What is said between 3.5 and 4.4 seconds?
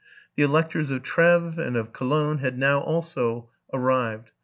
arrived.